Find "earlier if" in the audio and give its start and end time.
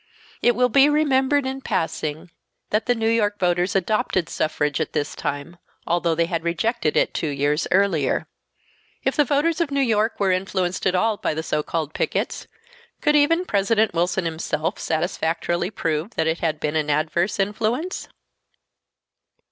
7.69-9.15